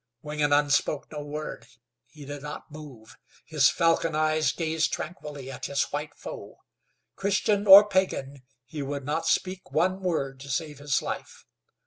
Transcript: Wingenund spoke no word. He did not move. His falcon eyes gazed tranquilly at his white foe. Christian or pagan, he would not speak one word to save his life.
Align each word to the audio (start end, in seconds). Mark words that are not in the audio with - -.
Wingenund 0.23 0.71
spoke 0.73 1.11
no 1.11 1.21
word. 1.23 1.67
He 2.07 2.25
did 2.25 2.41
not 2.41 2.71
move. 2.71 3.19
His 3.45 3.69
falcon 3.69 4.15
eyes 4.15 4.51
gazed 4.51 4.91
tranquilly 4.91 5.51
at 5.51 5.67
his 5.67 5.83
white 5.93 6.15
foe. 6.15 6.57
Christian 7.15 7.67
or 7.67 7.87
pagan, 7.87 8.41
he 8.65 8.81
would 8.81 9.05
not 9.05 9.27
speak 9.27 9.71
one 9.71 9.99
word 10.01 10.39
to 10.39 10.49
save 10.49 10.79
his 10.79 11.03
life. 11.03 11.45